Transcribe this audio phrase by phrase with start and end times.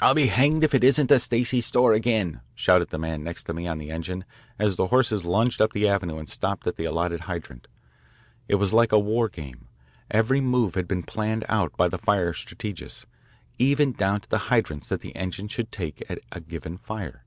[0.00, 3.66] "I'll be hanged if it isn't the Stacey store again, shouted the man next me
[3.66, 4.24] on the engine
[4.56, 7.66] as the horses lunged up the avenue and stopped at the allotted hydrant.
[8.46, 9.66] It was like a war game.
[10.12, 13.06] Every move had been planned out by the fire strategists,
[13.58, 17.24] even down to the hydrants that the engines should take at a given fire.